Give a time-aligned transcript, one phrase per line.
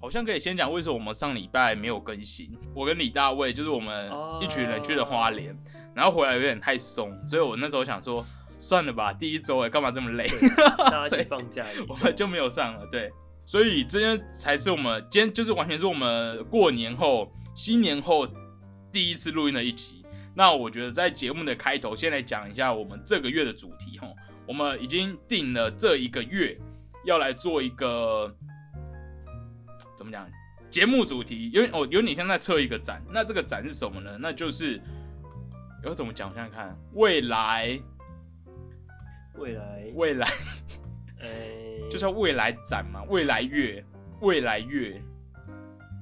[0.00, 2.56] 好像可以先讲为什么我们上礼拜没有更新。
[2.72, 4.08] 我跟李大卫就是我们
[4.40, 5.56] 一群人去了花莲，
[5.92, 8.24] 然后回来有点太松，所以我那时候想说，
[8.60, 10.24] 算了吧，第一周哎，干嘛这么累？
[10.76, 12.86] 大家 放假，我们就没有上了。
[12.86, 13.12] 对，
[13.44, 18.24] 所以今天才是我们今天就是完全是我们过年后、新年后
[18.92, 20.04] 第一次录音的一集。
[20.32, 24.06] 那我觉得在节目的开头，先来讲一下我们这个月的主题哈。
[24.46, 26.56] 我们已经定了这一个月
[27.04, 28.32] 要来做一个。
[29.98, 30.30] 怎么讲？
[30.70, 34.16] 节目主题，因为哦，有你像在测一个展，那这个展是什么呢？
[34.20, 34.80] 那就是
[35.82, 36.30] 要怎么讲？
[36.30, 37.80] 我想想看，未来，
[39.34, 40.28] 未来，未来，
[41.18, 43.84] 呃，就叫未来展嘛，未来月，
[44.20, 45.02] 未来月，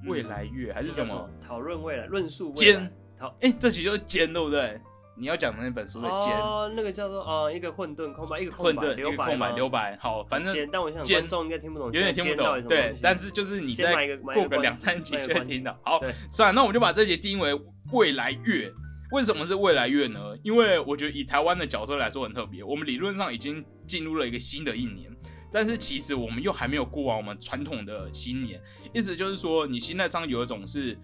[0.05, 1.31] 未来月还是什么？
[1.41, 4.79] 讨论未来，论述尖，好，哎，这期就是尖，对不对？
[5.19, 9.97] 你要讲的那本书的间哦，那个叫做哦，一个混沌空白，一个混沌留白，空白留白。
[9.97, 12.63] 好，反正间，但我想观众应该听不懂，有点听不懂。
[12.69, 13.95] 对，但是就是你在
[14.35, 15.75] 过个两三集就会听到。
[15.83, 16.01] 好，
[16.31, 17.59] 算了，那我们就把这集定为
[17.93, 18.73] 未来月。
[19.13, 20.21] 为什么是未来月呢？
[20.43, 25.09] 因为我觉得以台湾的角色来说很特别，我们理论上已经进入了一个新的一年，
[25.53, 28.61] 但是其实我们又还没有过完我们传统的新年。
[28.93, 30.99] 意思就是说，你心态上有一种是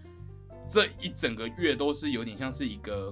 [0.67, 3.11] 这一整个月都是有点像是一个。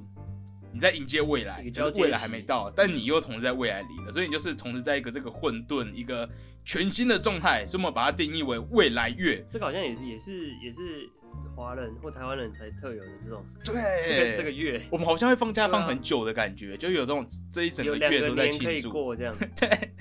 [0.74, 1.64] 你在迎接未来，
[1.96, 6.28] 未来还没到，但你又同时在未来里了，所以你就是同时在一个这个混沌、一个
[6.64, 9.46] 全新的状态，所以我们把它定义为未来月。
[9.50, 11.10] 这个好像也是也是也是
[11.56, 13.74] 华人或台湾人才特有的这种，对，
[14.08, 19.92] 这个这个月，我们好像会放假放很久的感觉，就有这种这一整个月都在庆祝过这样， 对，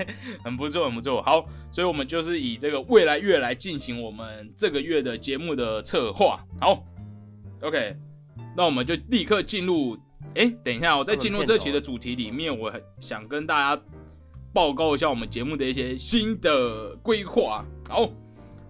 [0.44, 1.20] 很不错很不错。
[1.22, 6.44] 好，所以我们就是以这个未来月来进行我们这个月的节目的策划。
[6.60, 6.84] 好
[7.62, 7.96] ，OK，
[8.56, 9.98] 那我们就立刻进入。
[10.34, 13.82] 哎，等一下，我在进入这期的主题里面，我想跟大家
[14.52, 17.64] 报告一下我们节目的一些新的规划。
[17.88, 18.08] 好，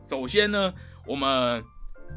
[0.04, 0.72] 首先呢，
[1.06, 1.62] 我们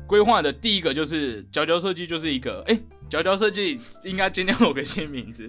[0.07, 5.43] 规划的第一个就是角角设计，就是一个哎，角角设计应该今天有个新名字，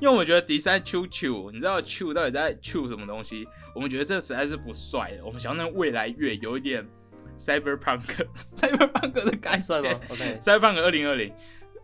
[0.00, 3.46] 因为我们觉得迪三 Q Q，你知道 Q 到底在 Q 什么东西？
[3.74, 6.86] 我们觉得这实在是不帅的，我们想让未来月有一点
[7.38, 11.32] Cyberpunk，Cyberpunk 的感觉吗？OK，Cyberpunk 二零二零。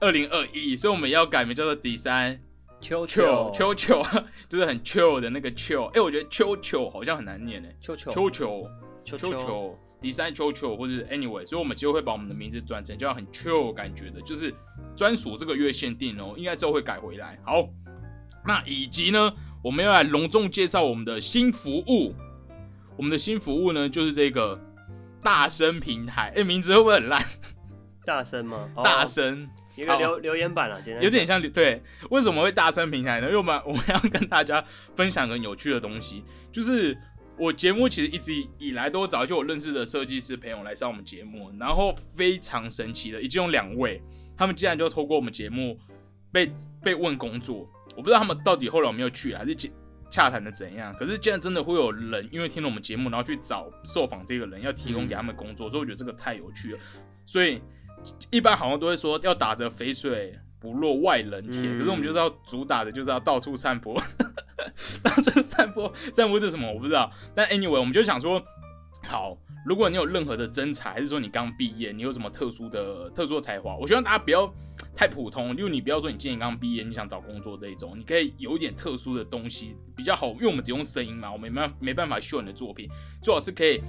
[0.00, 2.38] 二零二一，所以我们要改名叫做第三
[2.80, 4.02] 秋秋秋秋，
[4.48, 5.86] 就是很 chill 的那个 chill。
[5.86, 7.68] 哎，我觉得秋秋好像很难念呢。
[7.80, 8.70] 秋秋秋秋
[9.04, 14.54] 秋秋底三秋秋，或者 anyway，所以我们就会把我们的名字转成叫很 chill 感觉的，就是
[14.94, 16.34] 专属这个月限定哦。
[16.36, 17.38] 应该之后会改回来。
[17.44, 17.66] 好，
[18.44, 19.32] 那以及呢，
[19.64, 22.14] 我们要来隆重介绍我们的新服务。
[22.98, 24.60] 我们的新服务呢，就是这个
[25.22, 26.32] 大声平台。
[26.36, 27.22] 哎，名字会不会很烂？
[28.04, 28.68] 大声吗？
[28.84, 29.48] 大声。
[29.76, 31.82] 一个留留言板了，有点像对。
[32.10, 33.26] 为什么会大声平台呢？
[33.26, 34.64] 因 为我们我们要跟大家
[34.96, 36.96] 分享个有趣的东西，就是
[37.36, 44.02] 我节目其实一直以来都找就我认识的设计师朋友来上我们节目，然后非常神奇的，已经有两位，
[44.36, 45.78] 他们竟然就透过我们节目
[46.32, 46.50] 被
[46.82, 49.54] 被问工作，我不知道他们到底后来有没有去，还是
[50.08, 50.94] 洽谈的怎样。
[50.98, 56.78] 可是竟然真的会有人因为听了我们节目，然后去找受访这个人，要提供给他们工作，所以我觉得这个太有趣了，
[57.24, 57.60] 所以。
[58.30, 63.94] 一般好像都会说要打着肥水不落外人田，可是我们就是要主打的，就是要到处散播，
[65.02, 67.10] 到处散播，散播是什么我不知道。
[67.34, 68.42] 但 anyway，我们就想说，
[69.04, 69.36] 好，
[69.66, 74.52] 如果你有任何的真才，还是说你刚毕业，你有什么特殊的特殊的才华，我希望大家不要
[74.96, 82.88] 太普通，因为你不要说你今年刚毕业，你想找工作这一种，你可以有一点特殊的东西比较好，因为我们只用声音嘛，我们没没办法秀你的作品，
[83.22, 83.80] 最好是可以。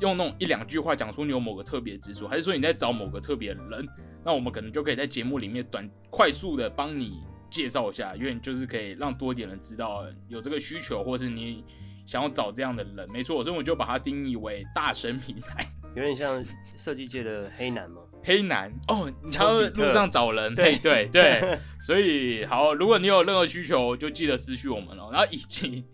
[0.00, 3.88] 用那种一两句话讲出你有某个特别之处，还是说你在找某个特别的人？
[4.24, 11.64] 那我们可能就可以在节目里面短快速的帮你介绍一下，因为就是可以让多一点人知道有这个需求，或是你
[12.04, 13.08] 想要找这样的人。
[13.10, 16.44] 没错，所以我就把它定义为大神平台，有点像
[16.76, 18.02] 设计界的黑男吗？
[18.22, 25.08] 黑男哦，你要 路上找人，对对 对，所以好，如果你有任何需求，就记得私讯我们哦。
[25.12, 25.84] 然后以及。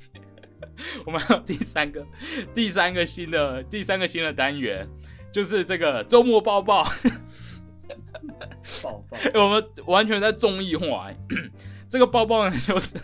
[1.06, 2.06] 我们还有第三个，
[2.54, 4.86] 第三个新的，第三个新的单元，
[5.32, 6.84] 就是这个周末报报。
[8.82, 11.10] 报报， 我们完全在综艺化。
[11.88, 12.96] 这个报报呢，就是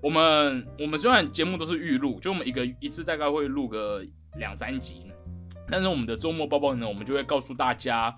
[0.00, 4.02] 我们我们虽然节目都是预录，就我们一个一次大概会录个
[4.36, 5.12] 两三集，
[5.70, 8.14] 但是我们的周末报报呢，我们就会告诉大家。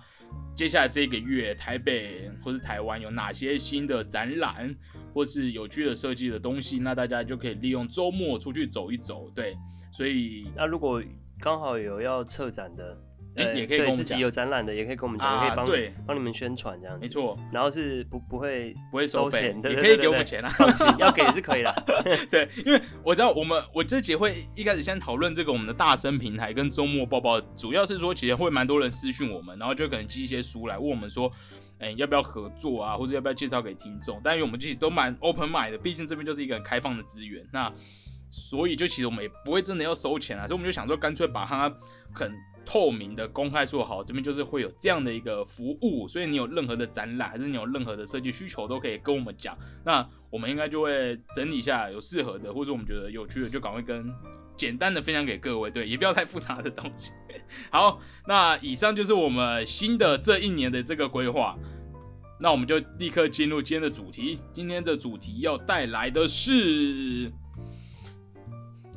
[0.55, 4.75] 接下来这个月，台北或是台湾有哪些新的展览，
[5.13, 6.79] 或是有趣的设计的东西？
[6.79, 9.29] 那大家就可以利用周末出去走一走。
[9.35, 9.55] 对，
[9.91, 11.01] 所以那如果
[11.39, 12.97] 刚好有要策展的，
[13.35, 17.01] 呃哎也可以跟我们对自己讲有展览的，也可以跟我们讲，啊也可以帮对帮你们宣传这样子。
[17.01, 21.83] 没，错，然后是不不会不会收费钱，对也可以给我们钱啊放心，要给也是可以的。
[22.29, 31.31] 对，因为我知道我们我这节会一开始先讨论这个我们的大声平台跟周末报报，主要是说其实会蛮多人私讯我们，然后就可能寄一些书来问我们说，
[31.79, 34.19] 哎、要不要合作啊，或者要不要介绍给听众？
[34.23, 37.71] 但因为我们自己都蛮 open mind 的，毕竟这边就是一个很开放的资源，那
[38.29, 41.73] 所以就其实我们也不会真的要收钱啊，所以我们就想说干脆把它
[42.13, 42.31] 很
[42.69, 49.57] 透明的公开说好，这边就是会有这样的一个服务，所以你有任何的展览，还是你有任何的设计需求，都可以跟我们讲。
[49.83, 54.13] 那我们应该就会整理一下有适合的，或者我们觉得有趣的，就赶快跟
[54.55, 57.11] 简单的分享给各位，对，也不要太复杂的东西。
[57.71, 61.57] 好，那以上就是我们新的这一年的这个规划。
[62.39, 64.39] 那我们就立刻进入今天的主题。
[64.53, 67.29] 今天的主题要带来的是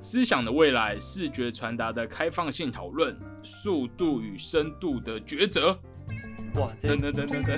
[0.02, 5.78] 思想的未来、视觉传达的开放性讨论、速度与深度的抉择。
[6.56, 7.56] 哇，这等等等等等。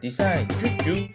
[0.00, 1.08] Design 啾啾，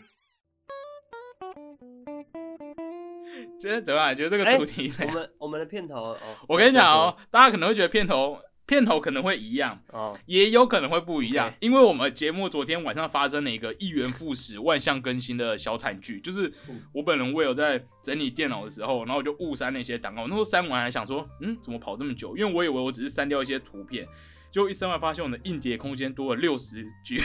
[3.57, 4.13] 今天怎么样？
[4.13, 5.15] 觉得这个哎主题怎我样？
[5.15, 6.17] 们我们的片头哦，
[6.49, 8.37] 我跟你讲哦，大家可能会觉得片头
[8.69, 22.37] 片头可能会一样，哦，也有可能会不一样因为我们节目昨天晚上发生了一个一元复始、万象更新的小惨剧，就是嗯我本人我有在整理电脑的时候，然后我就误删那些档案，我那时候删完还想说，嗯，怎么跑这么久？
[22.37, 24.07] 因为我以为我只是删掉一些图片，
[24.51, 27.17] 结果一删完发现我的硬碟空间多了六十 G，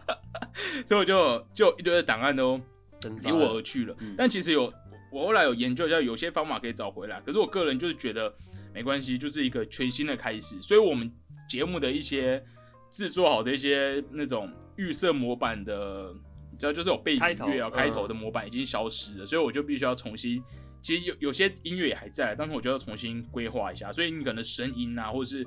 [0.86, 2.58] 所以我就就一堆的档案都
[2.98, 3.94] 真离我而去了。
[4.00, 4.72] 嗯但其实有
[5.10, 7.20] 我后来有研究一下，有些方法可以找回来。
[7.20, 8.34] 可是我个人就是觉得
[8.72, 10.60] 没关系，就是一个全新的开始。
[10.62, 11.10] 所以我们
[11.48, 12.42] 节目的一些
[12.90, 16.14] 制作好的一些那种预设模板的，
[16.50, 20.42] 你知道，就是有背景音乐啊、嗯开头的模板已经消失了，所以我就必须要重新。
[20.80, 25.46] 其实有有些音乐也还在，但是我就要重新规划一下，所以你可能声音啊，或者是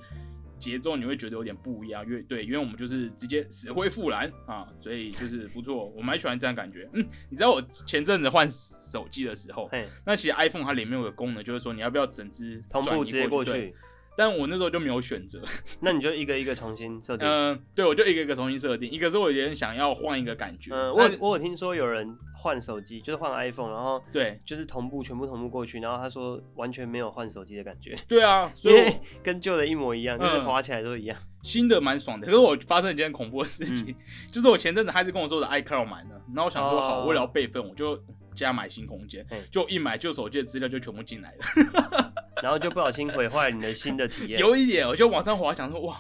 [0.60, 2.06] 节奏，你会觉得有点不一样。
[2.06, 6.90] 因为对，因为我们就是直接死灰复燃啊，所以就是不错，我蛮喜欢这样感觉。
[6.94, 13.74] 嗯，你知道我前阵子换手机的时候，嘿，那其实 iPhone 它里面有个功能，就是说你要不要整只同步直接过去，
[14.18, 15.42] 但我那时候就没有选择。
[15.82, 17.28] 那你就一个一个重新设定。
[17.28, 18.90] 嗯、对，我就一个一个重新设定。
[18.90, 22.08] 一个是我有点想要换一个感觉，嗯，我有我有听说有人
[22.46, 28.94] 换手机，就是换 iPhone，然后对就是同步全部同步过去，然后他说完全没有换手机的感觉， 对啊，所以
[29.24, 31.18] 跟旧的一模一样，就是嗯滑起来都一样。
[31.42, 32.28] 新的蛮爽的。
[32.28, 33.96] 可是我发生一件恐怖的事情，嗯
[34.32, 38.00] 就是我前阵子还是跟我说我的 iCloud 满了，然后我想说好，哦为了要备份，我就
[38.36, 42.14] 加买新空间嘿，就一买旧手机的资料就全部进来了。
[42.44, 46.00] 然后就不小心毁坏了你的新的体验，有一点，我就往上滑，想说哇，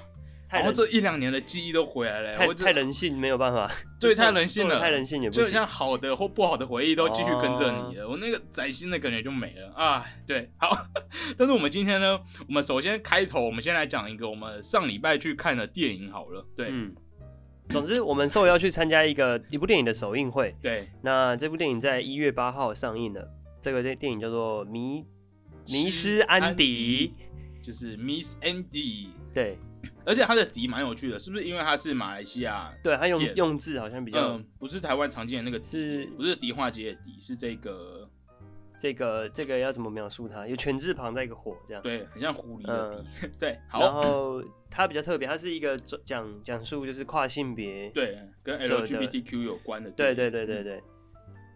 [0.55, 3.69] 太人然后这一两年的记忆都回来了，太我太人性没有办法，
[3.99, 4.79] 对太人性了。
[4.79, 5.43] 太人性也不行。
[5.43, 9.73] 就像好的或不好的回忆都继续跟着哦你了，我那个崭新的感觉就没了。
[9.75, 10.05] 啊。
[10.25, 10.87] 对，好，
[11.37, 16.45] 但是我们今天呢，我们首先开头，我们先来讲一个我们上礼拜去看的电影好了。
[16.55, 16.95] 对，嗯，
[17.69, 23.27] 总之我们受邀去参加一个一部电影的首映会，对，那这部电影在一月八号上映了。
[23.61, 25.03] 这个电电影叫做《迷
[25.69, 27.11] 迷失安迪》，
[27.65, 29.57] 就是 Miss Andy，对
[30.05, 32.71] 而且它的底蛮有趣的，是不是因为它是马来西亚？
[32.83, 38.07] 对，它用用字好像比较嗯，不是台湾常见的那个迪，是不是迪化街的迪，是这个，
[38.79, 40.47] 这个这个要怎么描述它？
[40.47, 41.81] 有全字旁在一个火这样。
[41.81, 43.07] 对，很像狐狸的迪。
[43.23, 47.89] 嗯 对，然，后它比较特别，它是一个讲讲述就是跨性别。
[47.89, 49.89] 对，跟 LGBTQ 有关的。
[49.91, 50.63] 对对对对。
[50.63, 50.83] 对，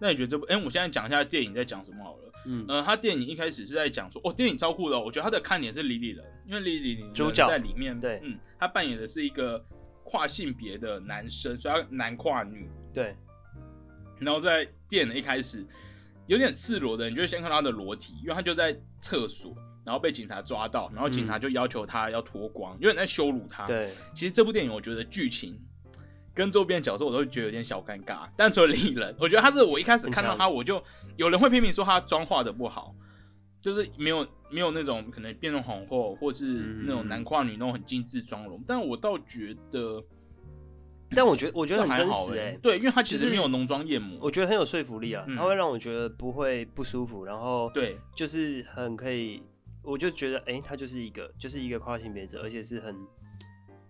[0.02, 0.46] 那你觉得这部？
[0.46, 2.29] 哎、我现在讲一下电影在讲什么好了。
[2.46, 9.64] 嗯，呃，他电影一开始是在讲说，哦，电影超酷的哦、我觉得他的看点是李李人，因为李李人主角在里面，对嗯，他扮演的是一个
[10.04, 12.70] 跨性别的男生，所以他男跨女。
[12.94, 13.16] 对，
[14.20, 15.66] 然后在电影的一开始，
[16.28, 19.56] 有点赤裸的，你就先看他的裸体，因为他就在厕所，
[19.86, 25.60] 然后被警察抓到，然后警察就要求他要脱光，有点在羞辱他。，嗯对，其实这部电影我觉得剧情
[26.34, 30.82] 跟周边角色我都觉得有点小尴尬，但除了李人，我觉得他是我一开始看到他，我就
[31.18, 32.96] 有人会批评说他妆化的不好，
[33.60, 36.46] 就是没有没有那种可能变成皇后或是
[36.86, 40.04] 那种男跨女那种很精致妆容，但我倒觉得
[41.12, 42.60] 但我觉得我觉得很这还好真实哎、欸。
[42.62, 49.42] 对，因为他其实没有浓妆艳抹，我觉得很有说服力啊，嗯它会让我觉得不会不舒服，然后对就是很可以，
[49.82, 52.96] 我就觉得哎、诶他就是一个就是一个跨性别者，而且是很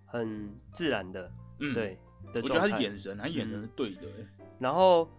[0.05, 1.29] 很自然的，
[1.59, 1.99] 嗯，对
[2.33, 4.27] 的我觉得他是眼神，他眼神是对的、欸。
[4.59, 5.09] 然后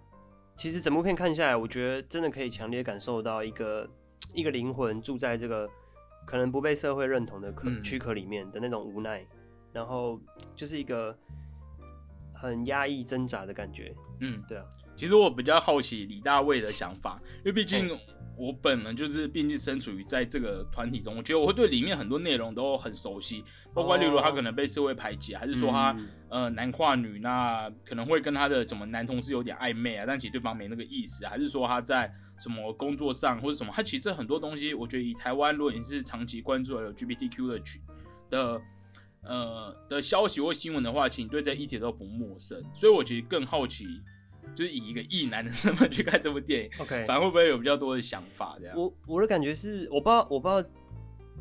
[0.54, 3.88] 其实整部片看下来，我觉得真的可以强烈感受到一个
[4.34, 5.68] 一个灵魂住在这个
[6.26, 7.82] 可能不被社会认同的壳嗯。
[7.82, 9.26] 躯壳里面的那种无奈，
[9.72, 10.20] 然后
[10.54, 11.16] 就是一个
[12.34, 13.94] 很压抑挣扎的感觉。
[14.20, 14.64] 嗯，对啊，
[14.94, 17.98] 其实我比较好奇李大卫的想法，因为毕竟
[18.36, 23.44] 我本人就是毕竟身处于在这个团体中，我觉得我会对里面很多内容都很熟悉，
[23.74, 26.08] 包括例如他可能被社会排挤，还是说他、嗯。
[26.30, 32.08] 呃男跨女，那可能会跟他的什么男同事有点暧昧啊，但其实对方没那个意思，还是说他在
[32.38, 37.82] 什么工作上或者什么，他其实很多东西，我觉得以台湾如果你是长期关注 LGBTQ 的群
[38.30, 38.62] 的
[39.24, 43.84] 呃的消息或新闻的话，请你对这些议题都不陌生，所以我其实更好奇，
[44.54, 48.76] 就是以一个异男的身份去看这部电影，OK，反而会不会有比较多的想法这样？
[48.76, 50.70] 我我的感觉是，我不知道我不知道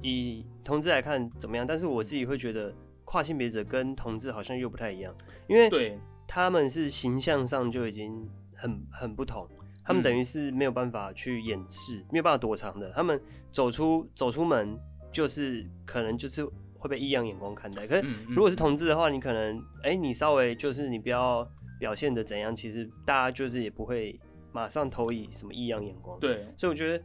[0.01, 5.13] 以同志来看怎么样，但是我自己会觉得跨性别者跟同志好像又不太一样，
[5.48, 9.48] 因为对，他们是形象上就已经很很不同，
[9.84, 13.20] 他们嗯等于是没有办法去掩饰，没有办法躲藏的，他们
[13.51, 14.77] 走出走出门
[15.12, 16.46] 就是可能就是
[16.77, 21.46] 会被异样眼光看待，可是如果是同志的话，你可能哎、你稍微就是你不要
[21.79, 24.19] 表现的怎样，其实大家就是也不会
[24.51, 27.03] 马上投以什么异样眼光，对，所以我觉得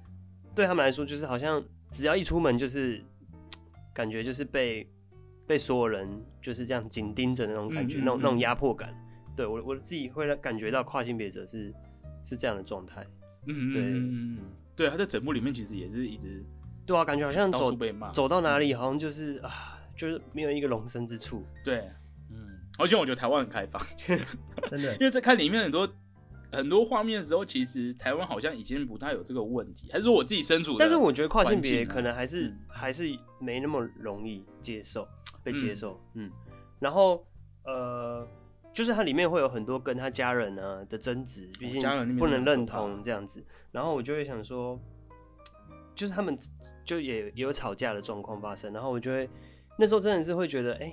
[0.54, 3.02] 对他们来说，就是好像只要一出门，就是
[3.94, 4.86] 感觉就是被
[5.46, 6.08] 被所有人
[6.42, 8.94] 就是这样紧盯着那种感觉，嗯嗯那种那种嗯压迫感。
[9.36, 11.72] 对我我自己会感觉到跨性别者是
[12.24, 13.06] 是这样的状态。
[13.46, 14.38] 嗯对嗯嗯嗯，
[14.74, 16.42] 对，他在整部里面其实也是一直
[16.86, 17.72] 对啊，感觉好像走
[18.12, 21.44] 走到哪里，好像就是啊，就是没有一个容身之处。
[21.64, 21.94] 对，嗯，
[22.78, 23.80] 而且我觉得台湾很开放，
[24.70, 24.92] 真的。
[24.94, 25.88] 因为在看里面很多
[26.50, 32.58] 很多画面的时候，其实台湾好像已经不太有这个问题，还是说我自己身处的，但是我觉得跨性别可能还是、嗯。
[32.68, 33.04] 还是
[33.40, 35.06] 没那么容易接受
[35.42, 35.76] 被接嗯。
[35.76, 36.30] 受，嗯。
[36.80, 37.24] 然后
[37.64, 38.26] 呃，
[38.72, 44.78] 就是它里面会有很多跟他家人呢的争执，毕竟哦家人不能认同这样子，然后我就会想说，
[45.94, 46.36] 就是他们
[46.84, 49.30] 就也也有吵架的状况发生，然后我就会
[49.78, 50.92] 那时候真的是会觉得，哎、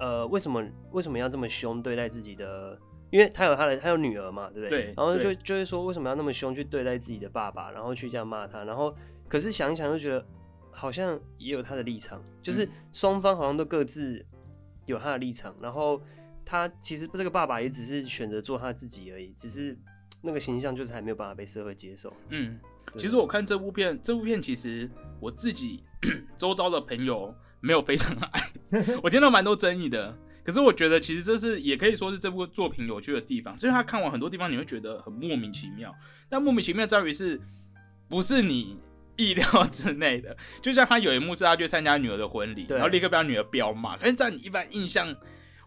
[0.00, 2.76] 呃，为什么为什么要这么凶对待自己的？
[3.10, 4.70] 因为他有他的他有女儿嘛，对不对？
[4.70, 8.94] 对然后就就会说为什么要那么凶去对待自己的爸爸，然后去这样骂他，然后
[9.28, 10.24] 可是想一想就觉得
[10.70, 14.24] 好像也有他的立场，就是嗯双方好像都各自
[14.86, 16.00] 有他的立场，然后
[16.44, 19.76] 他其实这个爸爸也只是选择做他自己而已，只是
[20.22, 22.12] 那个形象就是还没有办法被社会接受。
[22.28, 22.60] 嗯，
[22.96, 24.88] 其实我看这部片，这部片其实
[25.18, 25.82] 我自己
[26.38, 28.50] 周遭的朋友没有非常爱，
[29.02, 30.16] 我听到蛮多争议的。
[30.42, 35.94] 可是我觉得其实这是也可以说是这部作品有趣的地方，所以他看完很多地方你会觉得很莫名其妙。
[36.28, 37.40] 但莫名其妙在于是
[38.08, 38.78] 不是你
[39.16, 40.34] 意料之内的？
[40.62, 43.96] 就像他有一幕是他去参加女儿的婚礼，然后立刻被他女儿彪骂。
[43.98, 45.14] 可是，在你一般印象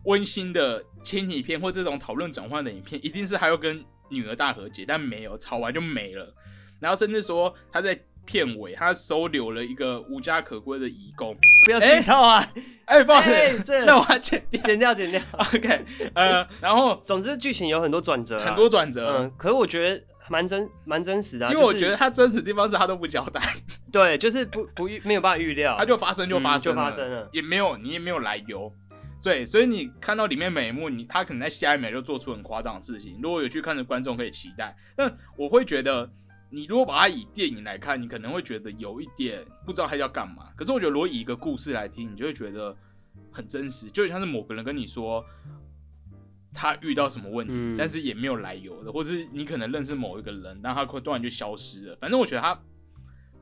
[0.05, 6.35] 温馨的亲影片或这种讨论转换的影片，一定是他要跟女儿大和解，但没有，吵完就没了。
[6.79, 11.35] 然后甚至说他在片尾他收留了一个无家可归的义工。
[11.65, 12.45] 不要剧透啊！
[12.85, 14.61] 哎、不好意思， 那我要剪掉。
[14.63, 15.21] 剪掉剪掉。
[15.37, 23.41] OK，呃，然后总之剧情有很多转折啊，很多转折，嗯，可是我觉得蛮真蛮真实的啊、因为我觉得他真实的地方是他都不交代，
[23.91, 28.71] 对，就是不不预没有办法预料，他就发生就发嗯就发生了也没有你也没有来由。
[29.23, 33.17] 对，所以你看到里面每一幕，你他可能在下一秒就做出很夸张的事情。
[33.23, 36.09] 如果有去看的观众可以期待，但我会觉得，
[36.53, 40.49] 你如果把它以电影来看，你可能会觉得有一点不知道他要干嘛。
[40.55, 42.77] 可是我觉得，如果以一个故事来听，你就会觉得
[43.31, 45.25] 很真实，就像是某个人跟你说
[46.53, 51.97] 他遇到什么问题，嗯但是也没有来由的，或是你可能认识某一个人，但他突然就消失了。
[51.99, 52.61] 反正我觉得他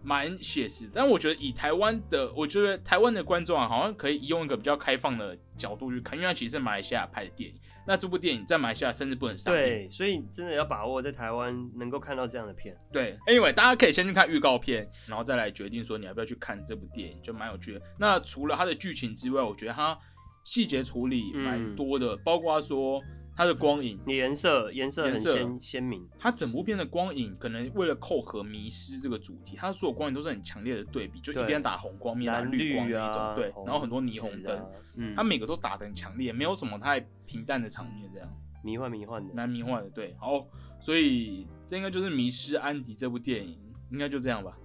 [0.01, 7.59] 蛮写实，但我觉得以台湾的，我觉得台湾的观众啊，好像可以用一个比较开放的角度去看，因为它其实是马来西亚拍的电影。
[7.87, 9.59] 那这部电影在马来西亚甚至不能上映。
[9.59, 12.75] 对，所以真的要把握在台湾能够看到这样的片。
[12.91, 17.81] 对，Anyway，大家可以先去看预告片，然后再来决定说你要不要去看这部电影，就蛮有趣的。
[17.97, 19.97] 那除了它的剧情之外，我觉得它
[20.43, 23.01] 细节处理蛮嗯多的，包括说
[23.35, 38.29] 它的光影，颜色颜色很鲜鲜明，它整部片的光影可能为了扣合迷失这个主题，它所有光影都是很强烈的对比，就一边打红光，一边打绿光那一种，对，然后很多霓虹灯嗯，它每个都打的很强烈，没有什么太平淡的场面，这样
[38.63, 39.33] 迷幻迷幻的。
[39.33, 39.89] 蛮迷幻的。
[39.89, 40.45] 对，好，
[40.79, 43.57] 所以这应该就是《迷失安迪》这部电影，
[43.89, 44.55] 应该就这样吧。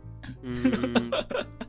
[0.43, 1.11] 嗯，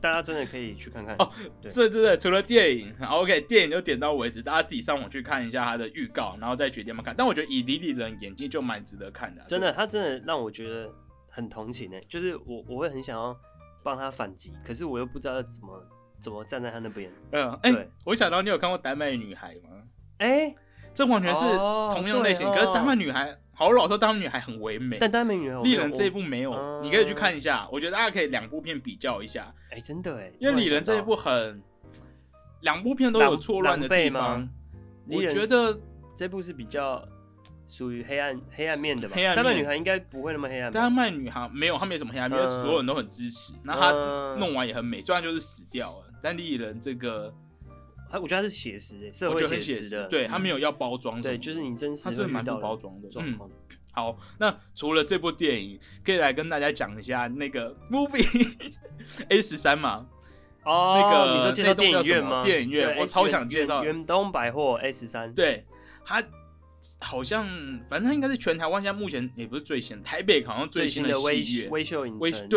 [0.00, 1.14] 大家真的可以去看看。
[1.18, 7.14] 哦对对对对，除了电影好，OK，电影就点到为止，大家自己上网去看一下它的预告，然后再决定要不要看。
[7.16, 10.90] 但我觉得以李李人演技就蛮值得看的啊、真的，他真的让我觉得
[11.28, 13.36] 很同情诶，就是我我会很想要
[13.82, 15.84] 帮他反击，可是我又不知道怎么
[16.20, 17.10] 怎么站在他那边。
[17.32, 19.82] 嗯，哎、对我想到你有看过《丹麦女孩》吗？
[20.18, 20.54] 哎、
[20.92, 27.68] 这完全是哦同样类型，对可是《丹麦哦女孩》好老实说，《当女孩》很唯美，但当美女我没有丽人这一部没有，哦你可以去看一下。
[27.72, 31.60] 我觉得大家可以两部片比较一下，哎、真的哎，因为突然李人这一部很，
[32.60, 34.48] 两部片都有错乱的地方。
[35.10, 35.76] 我觉得
[36.14, 37.04] 这部是比较
[37.66, 39.16] 属于黑暗黑暗面的吧？
[39.16, 40.78] 黑暗面丹麦女孩应该不会那么黑暗吧？
[40.78, 43.52] 丹麦女孩没有，她没什么黑暗面，因为嗯所有人都很支持。
[43.64, 47.34] 那她嗯弄完也很美，虽然就是死掉了，但丽人这个
[48.10, 53.50] 啊，我觉得它是写实诶，社会很写实的，对他没有有要包装对，就是你真实它真的蛮不包装的状况。
[53.92, 58.72] 好，那除了这部电影，可以来跟大家讲一下那个 movie
[59.28, 60.06] A 十三嘛？
[60.64, 62.42] 哦，那个你说介绍电影院吗？
[62.42, 65.64] 电影院我超想介绍远远东百货 A 十三，对，
[66.04, 66.22] 它
[67.00, 67.44] 好像
[67.88, 72.48] 反正它应该是全台湾现在目前也不是最新，台北好像最新的微戏院，微秀影微城，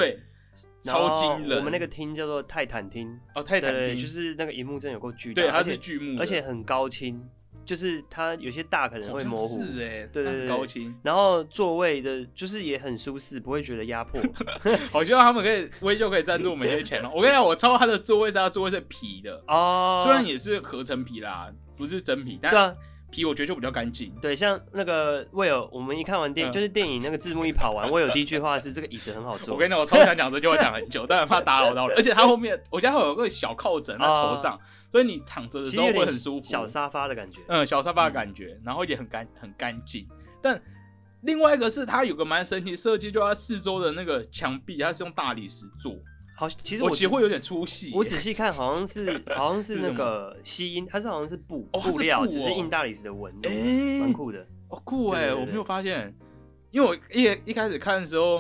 [0.82, 1.58] 超惊人。
[1.58, 7.22] 我们那个厅叫做泰坦厅，哦，泰坦对厅就是那个荧幕真的有够巨大，对，它是剧目的，而且很高清，
[7.64, 10.94] 就是它有些大可能会模糊，是哎，对对对高清。
[11.04, 14.20] 然后座位的就是也很舒适，不会觉得压迫。
[14.92, 17.12] 好希望他们可以微秀可以赞助我们一些钱哦。
[17.16, 22.76] 我跟你讲，我超他的座位是他座位是皮的，哦，虽然也是合成皮啦，不是真皮，但对啊，
[23.12, 24.12] 皮我觉得就比较干净。
[24.22, 29.54] 对，像那个威尔，我们一看完电影，嗯就是电影那个字幕一跑完，威尔第一句话是这个椅子很好坐。
[29.56, 31.98] 我跟你讲，我超想讲这句话讲很久，但很怕打扰到人。
[31.98, 34.60] 而且它后面，我家会有个小靠枕在头上，
[34.92, 36.48] 所以你躺着的时候会很舒服。
[36.48, 37.42] 小沙发的感觉。
[37.48, 40.08] 嗯，小沙发的感觉，然后也很干很干净。
[40.42, 40.60] 但
[41.22, 45.94] 另外一个是它有个蛮神奇的设计，就它四周的那个墙壁，它是用大理石做，
[46.42, 47.92] 好，其实我我其实会有点出戏。
[47.94, 54.40] 我仔细看， 好像是好像是那个吸音，它是好像是布哦布料，布只是哦印大理石的纹路，哎蛮酷的。
[54.70, 56.12] 哦酷哎，我没有发现，
[56.72, 58.40] 因为我一一开始看的时候，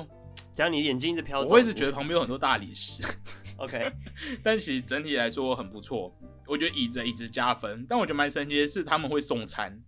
[0.56, 3.04] 只要你眼睛一直飘，我一直觉得旁边有很多大理石，
[3.58, 3.92] OK，
[4.44, 6.12] 但其实整体来说很不错。
[6.48, 9.80] 我觉得椅子椅子加分，但我觉得蛮神奇的是他们会送餐，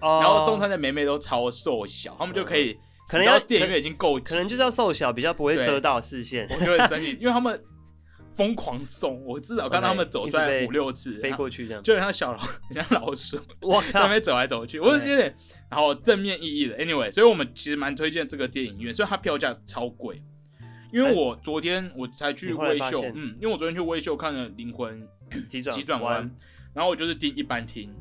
[0.00, 2.76] 然然后送餐的妹妹都超瘦小，他们就可以，哦
[3.12, 7.62] 可能要电影院已经够可能就是要瘦小，比较不会遮到视线，我觉得很神奇，因为他们
[8.32, 11.82] 疯狂送，我至少看到他们走出五六次，飞过去这样。
[11.82, 15.36] 就很像小老，很像老鼠 我靠在那，边走来走去，我是有点，
[15.68, 20.22] 然后正面意义的，anyway，所以我们其实蛮推荐这个电影院，虽然它票价超贵，
[20.90, 25.06] 因为我昨天我才去微秀，嗯，因为我昨天去微秀看了《灵魂
[25.50, 26.24] 急转急转弯》，
[26.72, 27.94] 然后我就是订一般厅，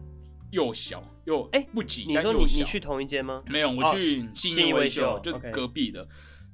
[0.51, 3.41] 又小又哎不挤，你但又小说你你去同一间吗？
[3.47, 3.71] 没有？
[3.71, 6.07] 我哦去信信义微义微秀，秀就隔壁的，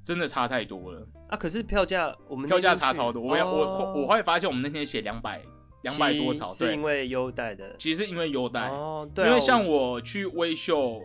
[0.04, 1.06] 真的差太多了。
[1.28, 3.22] 啊，可是票价我们票价差超多。
[3.22, 5.42] 我要我哦我会发现我们那天写两百
[5.82, 11.02] 两百多少，对是因，为优待的其实是因为优待，哦，对啊，因为像我我去微秀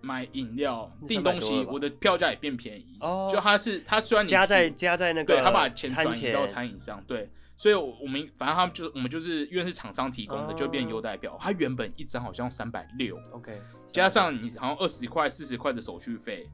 [0.00, 2.96] 买饮料、订东西我的票价也变便宜。
[3.00, 11.38] 哦就它是它虽然你加在加在那个对他把钱转移到餐饮上，对，所以我们反正他们就我们就是因为是厂商提供的，哦就变优待表。
[11.40, 16.50] 它原本一张好像三百六，OK，加上你好像二十块、四十块的手续费，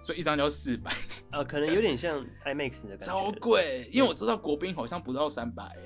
[0.00, 0.92] 所以一张就要四百，
[1.32, 3.88] 呃，可能有点像 IMAX 的感觉，超贵。
[3.92, 5.76] 因为我知道国宾好像不到三百，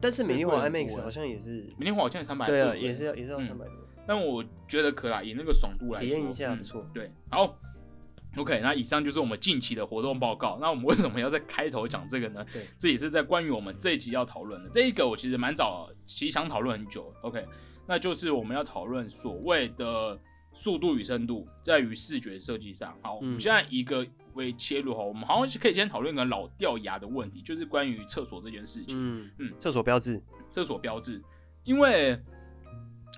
[0.00, 3.74] 但是美丽华 IMAX 欸好像也是，明天好像也三百，对啊，也是要也是要嗯三百多，
[4.06, 7.58] 但我觉得可啦，以那个爽度来，体验一下嗯不错对，好
[8.36, 10.58] ，OK，那以上就是我们近期的活动报告。
[10.60, 12.44] 那我们为什么要在开头讲这个呢？
[12.52, 14.70] 对，这也是在关于我们这一集要讨论的。
[14.70, 17.12] 这一个我其实蛮早，其实想讨论很久。
[17.22, 17.46] OK，
[17.86, 20.18] 那就是我们要讨论所谓的
[20.52, 22.96] 速度与深度在于视觉设计上。
[23.02, 28.96] 好，我们嗯现在一个为切入哈，我们好像是可以先讨论一个老掉牙的问题，就是关于厕所这件事情。
[28.98, 31.22] 嗯嗯厕所标志，厕所标志，
[31.64, 32.18] 因为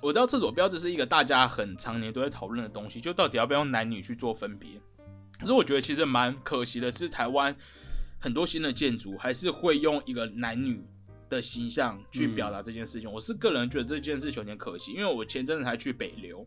[0.03, 4.71] 我知道厕所标志是一个大家很常年都在讨论的东西，就到底要不要用男女去做分别。
[5.45, 7.55] 可是我觉得其实蛮可惜的，是台湾
[8.19, 10.83] 很多新的建筑还是会用一个男女
[11.29, 13.13] 的形象去表达这件事情。
[13.13, 16.47] 我是个人觉得这件事情有点可惜，因为我前阵子还去北流，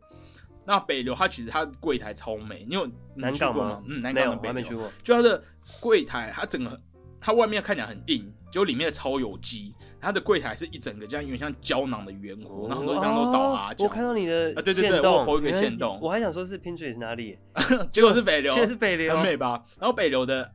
[0.66, 3.84] 那北流它其实它柜台超美，你有你南港吗去过吗？
[3.86, 5.44] 嗯，南，港的北流没去过，就它的
[5.80, 6.82] 柜台，它整个
[7.20, 9.74] 它外面看起来很硬，结果里面超有机。
[10.00, 13.86] 它的柜台是一整个这样，有点像胶囊的圆弧，然后很多地方都倒哦哈角。
[13.86, 17.38] 我看到你的啊对对对我有 po 一个原来限动我还想说是 Pinterest 哪里，
[17.92, 19.64] 结果是北流，确实是北流，很美吧？
[19.80, 20.50] 然后北流的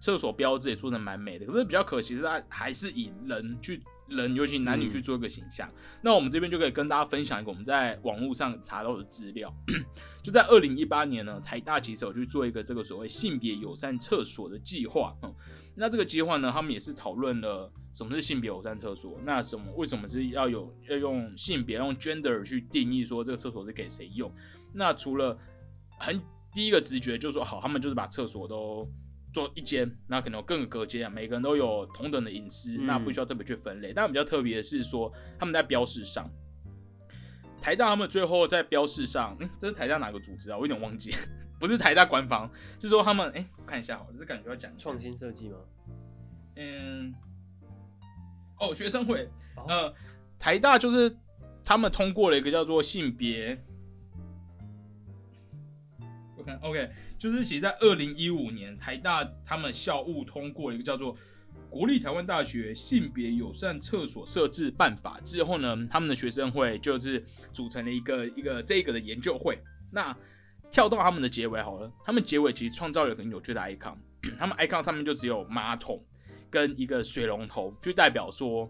[0.00, 5.68] 厕所标志也做的蛮美的，可是比较可惜是它还是以人去人，尤其男女嗯去做一个形象。
[6.00, 9.52] 那我们这边就可以跟大家分享一个我们在网络上查到的资料，
[10.22, 15.14] 就在二零一八年呢，台大其实有去做一个这个所谓性别友善厕所的计划。
[15.22, 15.34] 嗯，
[15.74, 24.32] 那这个计划呢，他们也是讨论了什么是性别友善厕所，那什么为什么是要有要用性别用 gender 去定义说这个厕所是给谁用？
[24.72, 25.36] 那除了
[25.98, 26.20] 很
[26.52, 28.88] 第一个直觉就是说，好，他们就是把厕所都
[29.32, 33.92] 做一间，那可能有各个隔间啊，每个人都有同等的隐私，嗯那不需要特别去分类。
[33.92, 36.30] 但比较特别的是说，他们在标示上，
[37.60, 40.56] 台大他们最后在标示上，嗯，这是台大哪个组织啊？
[40.56, 41.10] 我有点忘记，
[41.66, 45.56] 不是台大官方，是说他们，哎、我看一下好了，这感觉要讲创新设计吗？
[46.56, 47.14] 嗯，
[48.60, 49.94] 哦，学生会，哦呃，
[50.38, 51.16] 台大就是
[51.64, 53.58] 他们通过了一个叫做性别
[56.36, 61.14] 我看 OK，就是其实，在二零一五年，台大他们校务通过了一个叫做
[61.70, 69.58] 《国立台湾大学性别友善厕所设置办法》之后呢，他们的学生会就是组成了一个一个这个的研究会。
[69.90, 70.14] 那
[70.74, 73.94] 跳到他们的结尾好了，他们结尾其实创造了很有趣的 icon，
[74.40, 76.04] 他们 icon 上面就只有马桶
[76.50, 78.68] 跟一个水龙头，就代表说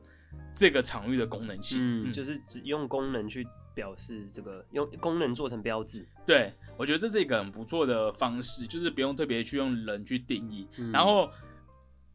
[0.55, 1.81] 这个场域的功能性。
[1.81, 6.07] 嗯，就是只用功能去表示这个，用功能做成标志。
[6.27, 10.69] 对，我觉得这是一个很不错的方式，就是不用特别去用人去定义。
[10.77, 11.31] 嗯然后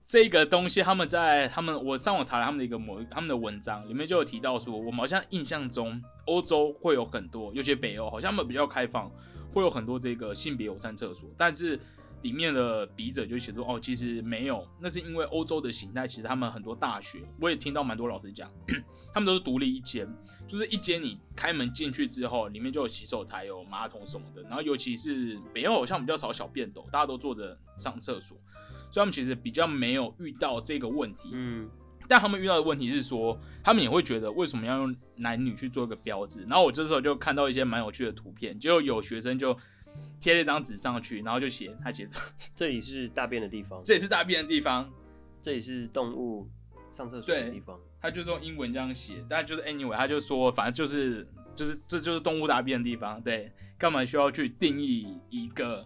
[0.06, 9.12] 这个东西，他们在他们我上网查了他们的一个某他们的文章，里面就有提到说，我们好像印象中欧洲会有很多，尤其北欧好像他们比较开放，
[9.54, 11.80] 会有很多这个性别友善厕所，但是。
[12.22, 18.52] 里面的笔者就写说，哦，其实没有，那是因为欧洲的形态，其实他们很多大学，我也听到蛮多老师讲，
[19.14, 20.06] 他们都是独立一间，
[20.46, 24.42] 就是一间你开门进去之后，里面就有洗手台、有马桶什么的。
[24.44, 28.38] 然后尤其是北欧好像比较少小便斗，大家都坐着上厕所，
[28.92, 31.30] 所以他们其实比较没有遇到这个问题。
[31.32, 31.70] 嗯，
[32.10, 36.42] 但他们遇到的问题是说，他们也会觉得为什么要用男女去做一个标志。
[36.50, 39.56] 然后我这时候就看到一些蛮有趣的图片，就有学生就
[40.20, 42.18] 贴了一张纸上去，然后就写他写着
[42.56, 44.92] 这里是大便的地方，这里是大便的地方，
[45.44, 46.50] 这里是动物
[46.92, 47.80] 上厕所的地方。
[48.02, 55.86] 他就是用英文这样写，但就是 anyway，他就说反正就是就是这就是动物大便的地方，对，干嘛需要去定义一个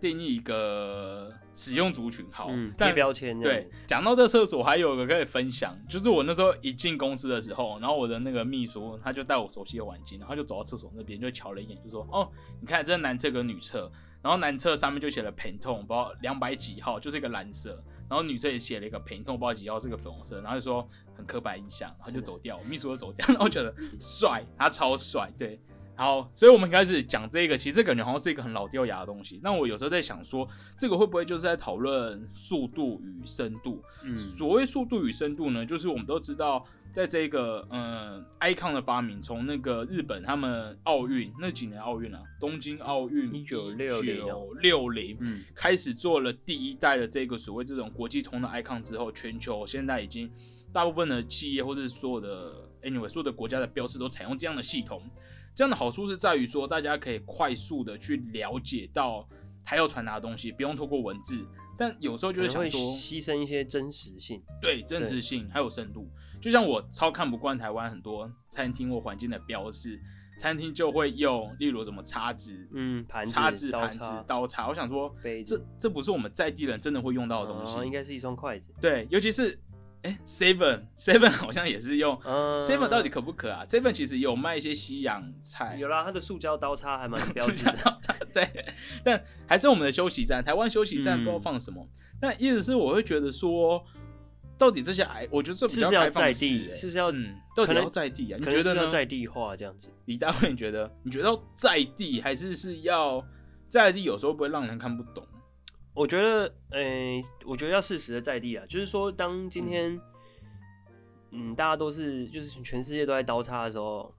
[0.00, 2.26] 定义一个使用族群？
[2.30, 12.30] 好，嗯，标签对。，讲到这厕所，还有一个可以分享，就是我那时候一进公司的时候，然后我的那个秘书他就带我熟悉的环境，然后就走到厕所那边就瞧了一眼，就说：“哦，
[12.60, 13.90] 你看这是男厕跟女厕，
[14.22, 25.58] 然后男厕上面就写了 Pantone，不知道两百几号，就是一个蓝色，然后女厕也写了一个 Pantone，不知道几号是个粉红色，然后就说很刻板印象，然后就走掉，秘书就走掉，然后我觉得帅，他超帅，对。”
[25.96, 29.40] 好，所以我们开始讲这个，其实这感觉好像是一个很老掉牙的东西。
[29.42, 33.82] 那我有时候在想说，这个会不会就是在讨论速度与深度？
[34.04, 44.02] 嗯，所谓速度与深度呢，就是我们都知道，在这个嗯 icon 的发明，从那个日本他们奥运那几年奥运啊，东京奥运一九六
[44.60, 50.30] 六零嗯，开始做了第一代的这个所谓这种国际通的 icon 之后，全球现在已经
[50.74, 55.00] 大部分的企业或者是所有的 anyway 所有的国家的标识都采用这样的系统。
[55.56, 59.26] 这样的好处是在于说，大家可以快速的去了解到
[59.64, 61.42] 他要传达的东西，不用透过文字。
[61.78, 64.42] 但有时候就可能会会想说，牺牲一些真实性。
[64.60, 66.06] 对真实性还有深度。
[66.42, 69.98] 就像我超看不惯台湾很多餐厅或环境的标示，
[70.38, 75.14] 餐厅就会用，例如什么叉子、嗯，盘子、叉子、盘子刀叉、、我想说，
[75.46, 77.78] 这这不是我们在地人真的会用到的东西。
[77.78, 78.74] 哦应该是一双筷子。
[78.78, 79.58] 对，尤其是
[80.06, 82.16] 哎，Seven Seven 好像也是用。
[82.24, 87.72] 嗯 Seven 到底可不可啊？Seven 其实有卖一些西洋菜，有啦，它的塑胶刀叉还蛮标是志的。
[88.00, 88.64] 这样对，
[89.04, 91.88] 但还是我们的休息站，台湾休息站嗯不知道放什么。
[92.20, 93.84] 但意思是我会觉得说，
[94.56, 96.68] 到底这些哎，我觉得这比较在地？
[96.68, 97.10] 欸，是是要？
[97.10, 98.38] 嗯，到底要在地啊？
[98.40, 98.88] 你觉得呢？
[98.88, 99.90] 在地化这样子？
[100.04, 100.90] 李大卫，你觉得？
[101.02, 103.22] 你觉得要在地，还是是要
[103.68, 104.04] 在地？
[104.04, 105.26] 有时候会不会让人看不懂？
[105.96, 109.98] 我觉得，呃、我觉得要适时的在地啊，就是说，当今天，
[111.30, 114.14] 嗯大家都是就是全世界都在刀叉的时候，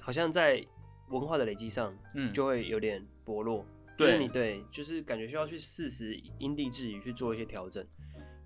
[0.00, 0.64] 好像在
[1.10, 3.64] 文化的累积上嗯，就会有点薄弱。
[3.96, 7.86] 对就是你对，就是感觉需要去适时因地制宜去做一些调整，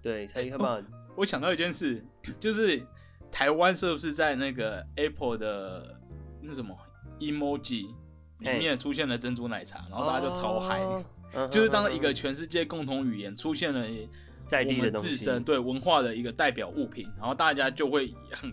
[0.02, 0.88] 对，才有办法。
[1.16, 2.04] 我想到一件事，
[2.38, 2.84] 就是
[3.30, 5.98] 台湾是不是在那个 Apple 的
[6.42, 6.76] 那什么
[7.20, 7.86] emoji
[8.40, 11.02] 里嘿面出现了珍珠奶茶，然后大家就超嗨、哦
[11.34, 13.86] 嗯就是当一个全世界共同语言出现了
[14.46, 18.52] 在地的，自身对文化的一个代表物品，然后大家就会很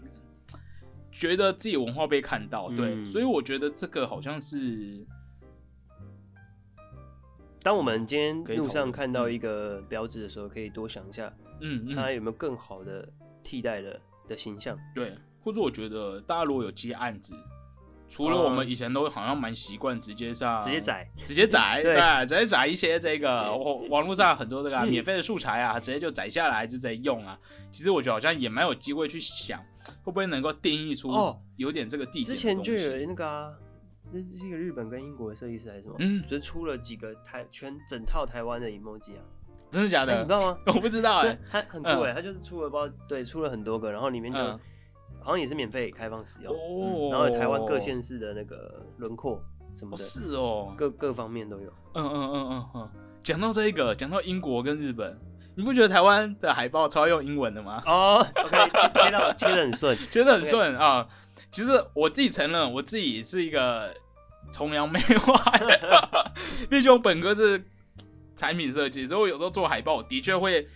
[1.12, 5.06] 觉得自己文化被看到，对，嗯所以我觉得这个好像是
[7.62, 13.08] 当我们今天路上看到一个标志的时候，可以多想一下，嗯嗯它有没有更好的
[13.42, 14.78] 替代的的形象。
[14.94, 17.34] 对，或者我觉得大家如果有接案子。
[18.16, 21.96] 除了我们以前都好像蛮习惯直接上直接载，直接载， 对。
[21.96, 27.38] 对，直接载一些这个网网络上很多这个免费的素材啊，直接就载下来就直接用啊。
[27.72, 29.60] 其实我觉得好像也蛮有机会去想，
[30.02, 31.38] 会不会能够定义出哦。
[31.58, 33.54] 有点这个地点的之前就有那个啊，
[34.14, 39.24] 那是一个日本跟英国的设计师还是什么，嗯，就出了几个台全整套台湾的 emoji 啊，
[39.70, 40.14] 真的假的？
[40.14, 40.58] 哎你知道吗？
[40.68, 44.58] 我不知道哎、就它很酷哎，它就是出了不知道对出了很多个，然后里面就嗯
[45.26, 46.54] 好像也是免费开放使用，
[47.10, 49.42] 然后有台湾各县市的那个轮廓
[49.76, 51.70] 什么哦的，是哦，各各方面都有。
[51.96, 52.90] 嗯嗯嗯嗯嗯。
[53.24, 55.20] 讲到这个，讲到英国跟日本，
[55.56, 57.82] 你不觉得台湾的海报超用英文的吗？
[57.88, 61.08] 哦，OK，切切到切的很顺，切得很顺 啊。
[61.52, 63.92] 其实我自己承认，我自己是一个
[64.52, 66.00] 崇洋媚外，
[66.70, 67.60] 毕竟我本科是
[68.36, 70.68] 产品设计，所以我有时候做海报，的确会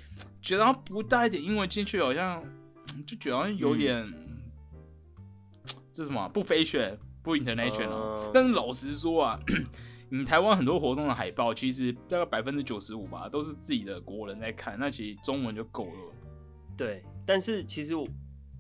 [0.42, 2.44] 觉得它不带一点英文进去，好像
[3.06, 4.12] 就觉得有点、
[5.91, 9.39] 这是什么啊不 fashion 不 international、嗯但是老实说啊，
[10.10, 16.13] 你台湾很多活动的海报，其实大概百分之九十五吧，都是自己的国人在看，那其实中文就够了。
[16.78, 18.08] 对，但是其实我，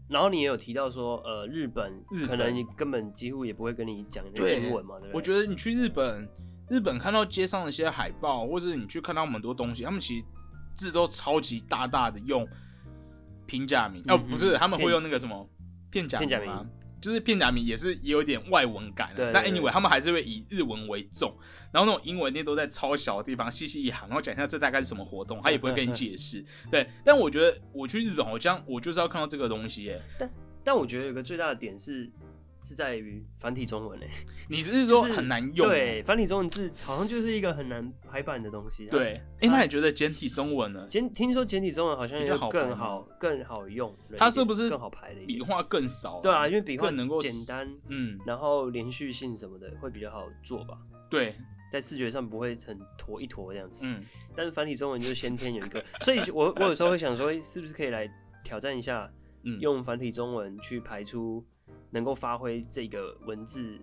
[0.09, 5.15] 然后你也有提到说，呃，日本日可能本你根本几乎也不会跟你讲对英文嘛，对不对？
[5.15, 6.27] 我觉得你去日本，
[6.69, 10.25] 日本看到街上的一些海报，或者你去看到很多东西，他们其实
[10.75, 12.45] 字都超级大大的用
[13.45, 15.49] 平假名，哦、嗯不是，嗯他们会用那个什么
[15.89, 16.69] 片假片假吗名？
[17.01, 21.33] 就是片假名也是也有点外文感、啊，但对对 anyway 他们还是会以日文为重，
[21.71, 26.43] 然后那种英文念都在超小的地方细细一行，然后讲一下这大概是什么活动，他也不会跟你解释。
[26.71, 30.01] 对，但我觉得我去日本，好像我就是要看到这个东西耶。
[30.63, 32.07] 但我觉得有个最大的点是
[32.63, 34.09] 是在于繁体中文诶、
[34.49, 38.87] 你只是说就是很难用、哦对，繁体中文字好像就是一个很难排版的东西。
[38.87, 40.85] 啊，对，哎、那你觉得简体中文呢？
[40.89, 45.25] 简听说简体中文好像比较好排吗更好更好用它是不是更好排的？
[45.25, 46.19] 笔画更少？
[46.21, 50.77] 对啊，因为笔画能够简单，嗯，然后连续性什么的会比较好做吧，
[51.09, 51.35] 对，
[51.71, 53.85] 在视觉上不会很坨一坨这样子。
[53.85, 54.03] 嗯，
[54.35, 58.09] 但是繁体中文就是先天有一个， 所以我我有时候会想说，是不是可以来
[58.43, 59.09] 挑战一下，
[59.43, 61.43] 嗯用繁体中文去排出
[61.91, 63.79] 能够发挥这个文字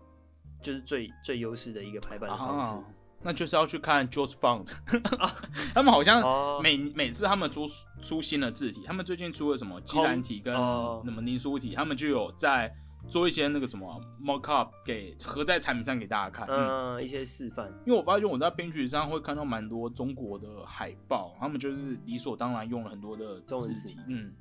[0.62, 2.76] 就是最最优势的一个排版的方式。
[2.76, 2.84] 啊。，
[3.22, 4.70] 那就是要去看 Joss Font
[5.74, 6.60] 他们好像哦。
[6.62, 7.64] 每每次他们出
[8.00, 12.72] 出新的字体，他们最近出了什么基蓝体跟哦什么凝书体，他们就有在
[13.08, 16.46] 做一些那个什么 mock up 给合在产品上给大家看。
[16.48, 17.66] 嗯，嗯，一些示范。
[17.86, 24.32] 因为我发现我在编剧上会看到蛮多中国的海报，他们就是理所当然用了很多的字体，嗯，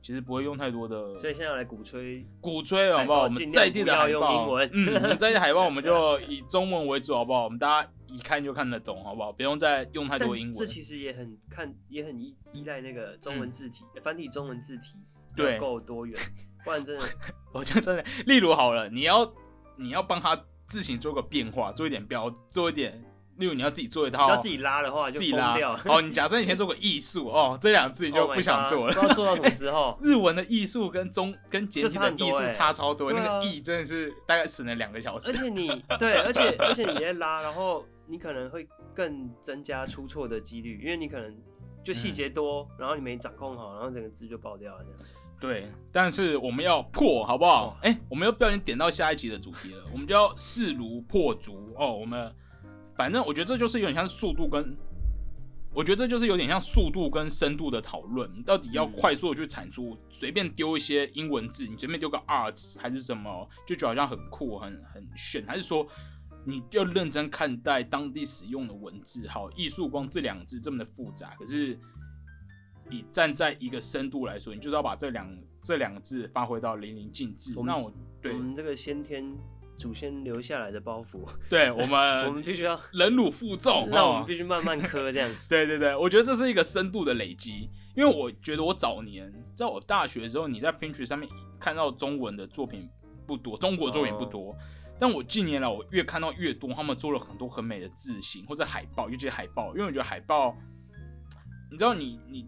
[0.00, 3.22] 其实不会用太多的所以现在要来鼓吹，鼓吹好不好？
[3.24, 7.44] 我们在地的海报，用英文嗯，我们在地海报我们就以中文为主，好不好？
[7.44, 9.32] 我们大家一看就看得懂，好不好？
[9.32, 10.54] 不用再用太多英文。
[10.54, 15.04] 这其实也很看，也很依依赖那个中文字体，繁体中文字体嗯
[15.36, 16.18] 对够多元，
[16.64, 17.04] 不然真的
[17.52, 19.30] 我觉得真的，例如好了，你要
[19.76, 23.02] 你要帮他字形做个变化，做一点标，做一点，
[23.38, 25.78] 例如你要自己做一套，要自己拉的话就自己拉掉。
[25.86, 26.02] 哦。
[26.02, 28.92] 你假设你先做个艺术哦， 这两个字你就 Oh 不想做了。
[28.92, 29.98] 不知道做到什么时候。
[30.02, 35.32] 日文的艺术跟中跟简体的艺术差超多，那个艺真的是大概省了两个小时而。
[35.32, 41.36] 且你 对，而且而且你在拉，然后你可能会更增加出错的几率，因为你可能
[41.84, 44.98] 就细节多，然后你没掌控好，然后整个字就爆掉了这样。
[45.40, 47.76] 对，但是我们要破，好不好哦？
[47.82, 51.92] 哎、我们要不小心点到下一集的主题了，我们就要势如破竹哦。
[51.92, 52.34] 我们
[52.98, 54.76] 反正我觉得这就是有点像速度跟，
[55.72, 65.86] 我觉得这就是有点像速度跟深度的讨论，你到底要嗯快速的去产出，随便丢一些英文字，你随便丢个 arts 还是什么，就觉得好像很酷、很很炫，还是说？
[66.44, 71.78] 你要认真看待当地使用的文字，好，艺术光这两个字这么的复杂，可是
[72.88, 75.28] 你站在一个深度来说，你就是要把这两
[75.60, 77.54] 这两个字发挥到淋漓尽致。
[77.62, 79.30] 那我对我们这个先天
[79.78, 85.36] 祖先留下来的包袱，对我们 我们必须要忍辱负重，哦让我们必须慢慢磕这样子。
[85.48, 91.28] 对对对，我觉得这是一个深度的累积，因为我觉得我早年在我大学的时候，你在 Pinterest 上面
[91.60, 92.88] 看到中文的作品
[93.26, 94.54] 不多，中国作品不多。
[95.00, 100.56] 但我近年来我越看到越多，他们做了很多很美的字型或者海报，尤其是海报，因为我觉得海报，
[101.70, 102.44] 你知道你你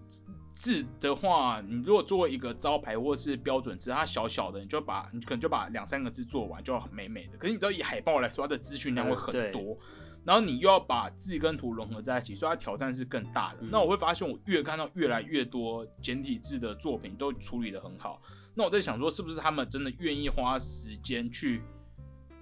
[0.61, 7.39] 字的话，你如果做一个招牌或是标准字，它小小的，你就把你可能就把两三个字做完就要美美的。
[7.39, 9.79] 可是你知道以海报来说，它的资讯量会很嗯多。
[10.23, 13.63] 然后你又要把字跟图融合在一起，所以它挑战是更大的。
[13.63, 18.21] 嗯那我会发现，我越看到越来越多简体字的作品都处理的很好。
[18.55, 21.63] 那我在想说，是不是他们真的愿意花时间去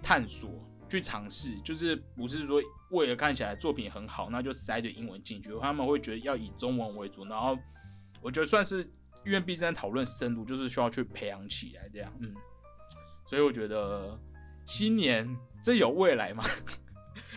[0.02, 0.50] 探索、
[0.88, 7.24] 去尝试，就是不是说为了看起来作品很好，那就塞着英文进去，他们会觉得要以中文为主。
[7.26, 7.57] 然后
[8.22, 8.83] 我觉得算是，
[9.24, 12.12] 因为毕竟在讨论深度，就是需要去培养起来这样。
[12.20, 12.35] 嗯，
[13.26, 14.18] 所以我觉得
[14.64, 16.44] 新年这有未来吗？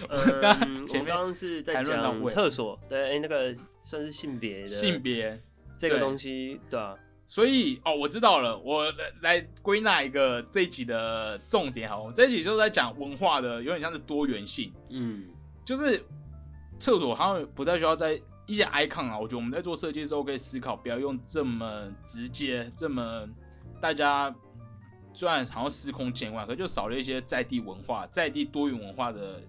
[0.09, 5.39] 嗯，刚我们前面刚刚是在讲厕所，对，哎、那个算是性别的性别
[5.77, 15.29] 这个东西，对啊，所以哦，我知道了，我来来归纳一个这一集的重点好，我们这一集就是在讲文化的，有点像是多元性，嗯，
[15.63, 16.03] 就是
[16.79, 18.19] 厕所好像不太需要在
[18.51, 23.25] 一些 icon 啊，我觉得我们在做设计的时候可以思考，不要用这么直接、这么
[23.79, 24.35] 大家
[25.13, 29.41] 虽然好像司空见惯，可就少了一些在地文化、在地多元文化的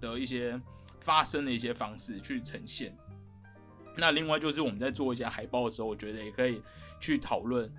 [0.00, 0.58] 的一些
[1.00, 2.96] 发生的一些方式去呈现。
[3.94, 6.62] 那另外就是我们在做一些海报的时候，我觉得也可以
[6.98, 7.70] 去讨论，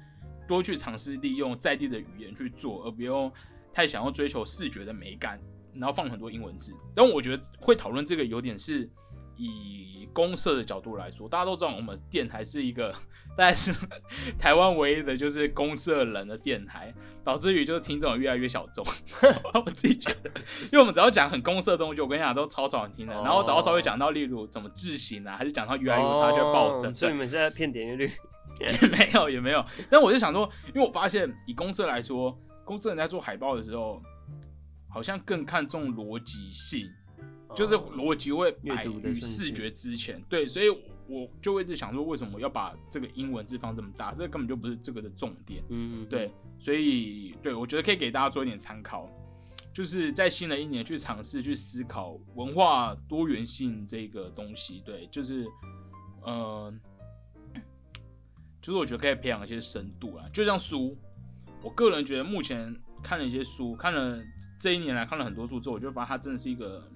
[0.48, 3.32] 多去尝试利用在地的语言去做，而不用
[3.74, 5.40] 太想要追求视觉的美感。
[5.74, 6.74] 然后放很多英文字。
[6.96, 8.90] 但我觉得会讨论这个有点是
[9.38, 12.92] 以公社的角度来说，大家都知道我们电台是一个，
[13.38, 13.72] 大概是
[14.38, 18.86] 台湾唯一的就是公社人的电台，导致于就是听众越来越小众。
[19.66, 20.30] 我自己觉得，
[20.66, 23.14] 因为我们只要讲很公社的东西，我跟你讲都超少人听的。
[23.14, 26.92] 然后只要稍微讲到例如怎么自省啊，还是讲到越来越差就暴增。
[26.92, 28.12] 哦所以你们是在骗点阅率？
[28.60, 29.64] 也没有也没有。
[29.88, 34.02] 但我就想说，因为我发现以公社来说，公社人在做海报的时候，
[34.90, 36.90] 好像更看重逻辑性，
[37.58, 40.22] 就是哦逻辑会摆于视觉之前。
[40.30, 40.70] 对，所以
[41.08, 44.14] 我就会一直想说，为什么要把这个英文字放这么大？
[44.14, 45.64] 这根本就不是这个的重点。
[45.70, 49.10] 嗯，对，所以对我觉得可以给大家做一点参考，
[49.74, 54.84] 就是在新的一年去尝试去思考文化多元性这个东西。
[54.86, 55.48] 对，就是
[56.22, 56.72] 呃，
[58.62, 60.96] 就是我觉得可以培养一些深度啊，就像书，
[61.64, 64.22] 我个人觉得目前看了一些书，看了
[64.60, 66.88] 这一年来看了很多书之后，我就发现它真的是一个。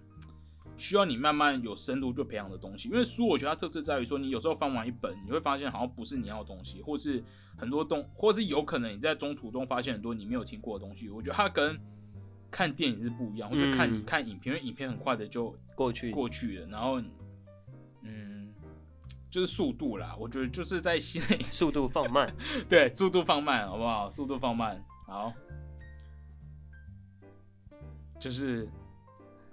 [0.81, 7.23] 需要你慢慢有深度就培养的东西，因为书我觉得它特色在于说，你有时候翻完一本，你会发现好像不是你要的东西，或是
[7.55, 11.07] 很多东，或是有可能你在中途中发现很多你没有听过的东西。
[11.09, 11.79] 我觉得它跟
[12.49, 16.99] 看电影是不一样，或者看你嗯看影片，因为影片很快的就过去过去了，然后
[18.01, 18.51] 嗯，
[19.29, 22.35] 就是速度啦，我觉得就是在心里 速度放慢，
[22.67, 24.09] 对，速度放慢，好不好？
[24.09, 25.31] 速度放慢，好。
[28.19, 28.69] 就是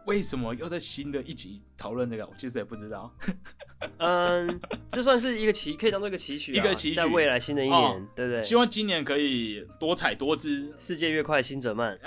[0.09, 2.25] 为什么要在新的一集讨论这个？
[2.25, 3.15] 我其实也不知道。
[3.99, 4.59] 嗯，
[4.91, 8.43] 这算是一个期，可以当做一个期许啊，一个期许在未来新的一哦年，对不对？
[8.43, 11.99] 希望今年可以多彩多姿，世界越快，心则慢。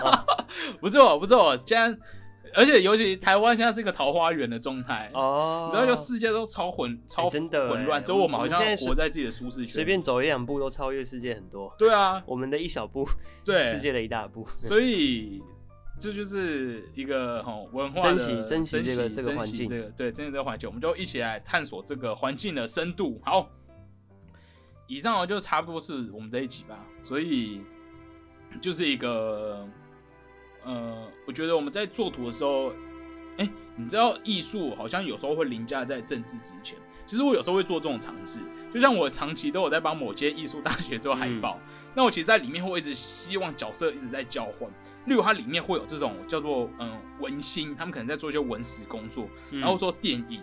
[0.80, 1.54] 不错不错。
[1.58, 1.98] 现在，
[2.54, 9.74] 而且尤其台湾现在是一个桃花源的状态，哦，你知道，就世界都超混、超真的混乱，欸只有我们好像活在自己的舒适圈。
[9.74, 11.72] 随便走一两步都超越世界很多。
[11.78, 13.06] 对啊，我们的一小步，
[13.44, 14.48] 对，世界的一大步。
[14.56, 15.42] 所以
[15.98, 23.20] 这就是一个哈文化的珍惜珍惜珍这个这个环境惜这个对珍惜这个环境，我们就一起来探索这个环境的深度。
[23.24, 23.48] 好，
[24.86, 26.78] 以上就差不多是我们这一集吧。
[27.02, 27.62] 所以
[28.60, 29.66] 就是一个
[30.64, 32.72] 呃，我觉得我们在做图的时候，
[33.38, 36.78] 哎、你知道艺术好像有时候会凌驾在政治之前。
[37.06, 38.40] 其实我有时候会做这种尝试，
[38.74, 41.58] 就像我长期都有在帮某间艺术大学做海报，
[41.94, 44.68] 那我其实在里面会一直希望角色一直在交换。
[45.06, 50.42] 例如它里面会有这种叫做嗯文心，他们可能在做一些文史工作，嗯然后说电影，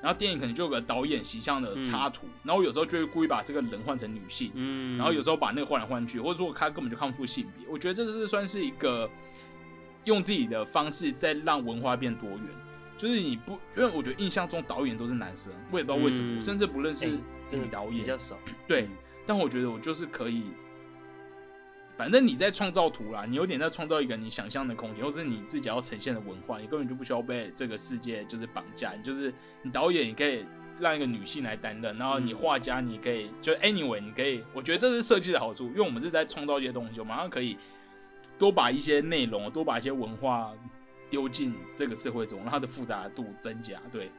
[0.00, 7.66] 然后电影可能就有个导演形象的插图，然后有时候就会故意把这个人换成女性，嗯，然后有时候把那个换来换去，或者说他根本就看不出性别。
[7.68, 9.10] 我觉得这是算是一个
[10.04, 12.40] 用自己的方式在让文化变多元。
[12.96, 17.10] 就是你不，因为我觉得印象中导演都是男生，我也不知道为什么，嗯我甚至不认识哎
[17.46, 18.36] 真的女导演，比较少。
[18.66, 18.90] 对嗯，
[19.26, 20.44] 但我觉得我就是可以，
[21.96, 28.92] 反正你在创造图啦，你有点在创造一个你想象的空间，或是你自己要呈现的文化，你根本就不需要被这个世界就是绑架。
[28.94, 29.32] 你就是
[29.62, 30.44] 你导演，你可以
[30.80, 37.56] 让一个女性来担任，然后你嗯画家，你可以就 anyway，你可以，我觉得这是设计的好处，因为我们是在创造一些东西，我们好像可以
[38.38, 40.52] 多把一些内容，多把一些文化
[41.08, 43.80] 丢进这个社会中，让它的复杂度增加。
[43.90, 44.10] 对，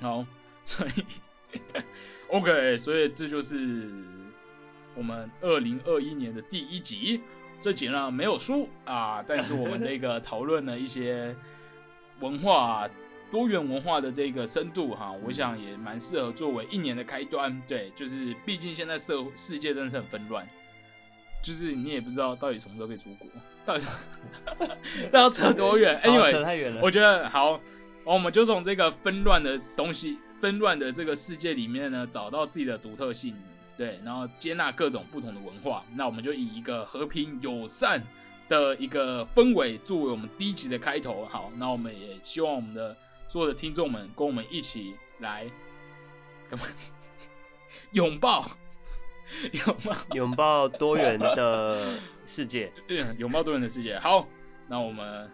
[0.00, 0.24] 好，
[0.64, 1.50] 所以
[2.28, 3.90] OK，所以这就是
[4.94, 7.20] 我们二零二一年的第一集。
[7.58, 11.36] 这集呢没有输啊，但是我们这个讨论了一些
[12.20, 12.88] 文化
[13.30, 17.60] 多元文化的这个深度哈，我想也蛮适合作为一年的开端。
[17.68, 20.48] 对，就是毕竟现在社世界真的是很纷乱，
[21.42, 23.28] 就是你也不知道到底什么时候可以出国，
[23.70, 23.84] 到底
[25.10, 26.80] 到底要扯多远好？Anyway，扯太远了。
[26.82, 27.60] 我觉得好，
[28.04, 33.36] 我们就从这个纷乱的东西、纷乱的这个世界里面呢，找到自己的独特性，
[33.76, 35.84] 对，然后接纳各种不同的文化。
[35.94, 38.02] 那我们就以一个和平友善
[38.48, 41.26] 的一个氛围作为我们第一集的开头。
[41.26, 42.96] 好，那我们也希望我们的
[43.28, 45.46] 所有的听众们跟我们一起来
[46.50, 46.66] 干嘛？
[47.92, 48.48] 拥抱，
[49.52, 49.96] 拥抱。
[50.14, 51.98] 拥抱多元的
[52.30, 52.72] 世界。
[52.88, 53.98] 嗯，拥抱多人的世界。
[53.98, 54.28] 好，
[54.68, 55.28] 那我们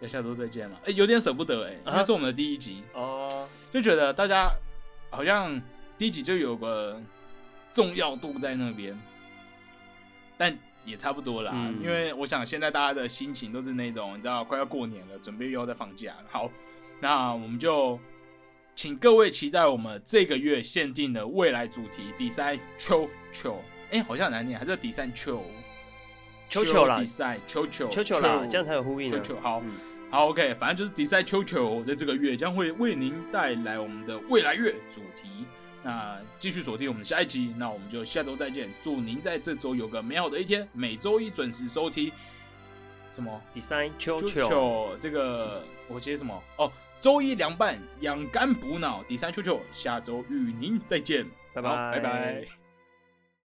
[0.00, 0.80] 要下周再见了。
[0.86, 4.50] 哎、有点舍不得哎、啊那是我们的第一集，哦，就觉得大家
[5.10, 5.60] 好像
[5.98, 6.98] 第一集就有个
[7.70, 8.98] 重要度在那边，
[10.38, 11.52] 但也差不多啦。
[11.54, 16.24] 嗯因为我想现在大家的心情都是那种，你知道，快要过年了，准备又要再放假了。
[16.30, 16.50] 好，
[17.00, 18.00] 那我们就
[18.74, 23.62] 请各位期待我们这个月限定的未来主题比赛秋秋。
[23.90, 25.44] 哎，好像很难念，还是比赛秋。
[26.48, 29.20] 秋秋啦比赛秋秋球球啦，这样才有呼应呢。
[29.20, 29.60] 秋秋好。
[29.64, 29.72] 嗯
[30.10, 35.44] 好，OK，反正就是迪赛球球在这个月将会为您带来我们的未来月主题。
[35.82, 38.70] 那继续锁定我们下一集，那我们就下周再见。
[38.80, 42.10] 祝您在这周有个美好的一天，每周一准时收听。
[43.12, 46.42] 什么 design 秋秋秋，秋这个我接什么？
[46.56, 52.67] 哦，周一凉拌养肝补脑，第三球球，下周与您再见，拜好拜拜拜。